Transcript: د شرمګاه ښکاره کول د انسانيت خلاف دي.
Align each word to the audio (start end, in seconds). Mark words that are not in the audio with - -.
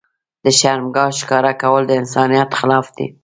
د 0.43 0.45
شرمګاه 0.59 1.11
ښکاره 1.19 1.53
کول 1.61 1.83
د 1.87 1.91
انسانيت 2.01 2.49
خلاف 2.59 2.85
دي. 2.97 3.07